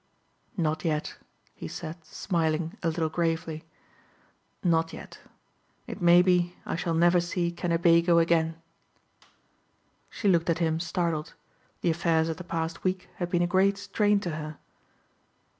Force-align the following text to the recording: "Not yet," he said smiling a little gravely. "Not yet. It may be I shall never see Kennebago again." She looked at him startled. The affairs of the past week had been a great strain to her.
"Not 0.57 0.83
yet," 0.83 1.15
he 1.53 1.67
said 1.67 2.03
smiling 2.05 2.75
a 2.81 2.87
little 2.87 3.07
gravely. 3.07 3.65
"Not 4.63 4.93
yet. 4.93 5.19
It 5.85 6.01
may 6.01 6.23
be 6.23 6.55
I 6.65 6.75
shall 6.75 6.95
never 6.95 7.21
see 7.21 7.51
Kennebago 7.51 8.17
again." 8.17 8.59
She 10.09 10.27
looked 10.27 10.49
at 10.49 10.57
him 10.57 10.79
startled. 10.79 11.35
The 11.81 11.91
affairs 11.91 12.29
of 12.29 12.37
the 12.37 12.43
past 12.43 12.83
week 12.83 13.09
had 13.17 13.29
been 13.29 13.43
a 13.43 13.53
great 13.53 13.77
strain 13.77 14.19
to 14.21 14.31
her. 14.31 14.57